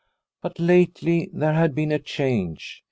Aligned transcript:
But 0.41 0.57
lately 0.59 1.29
there 1.31 1.53
had 1.53 1.75
been 1.75 1.91
a 1.91 1.99
change. 1.99 2.79